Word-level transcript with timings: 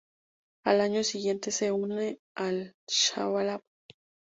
Al 0.65 0.81
año 0.81 1.03
siguiente 1.03 1.51
se 1.51 1.69
une 1.71 2.17
al 2.35 2.55
Al-Shabab. 2.55 3.61